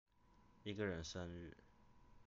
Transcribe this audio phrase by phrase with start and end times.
[0.63, 1.55] 一個人生日